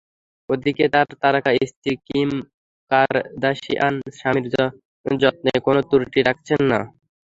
[0.49, 2.29] এদিকে তাঁর তারকা স্ত্রী, কিম
[2.91, 4.45] কারদাশিয়ান স্বামীর
[5.19, 6.79] যত্নে কোনো ত্রুটি রাখছেন না।